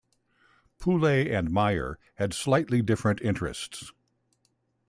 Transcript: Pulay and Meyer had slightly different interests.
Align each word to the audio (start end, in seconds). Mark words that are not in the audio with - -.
Pulay 0.79 1.29
and 1.31 1.51
Meyer 1.51 1.99
had 2.15 2.33
slightly 2.33 2.81
different 2.81 3.21
interests. 3.21 3.91